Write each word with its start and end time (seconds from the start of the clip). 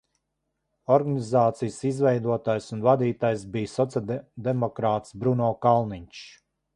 Organizācijas 0.95 1.75
izveidotājs 1.89 2.69
un 2.77 2.81
vadītājs 2.87 3.43
bija 3.57 3.73
sociāldemokrāts 3.75 5.15
Bruno 5.25 5.51
Kalniņš. 5.67 6.23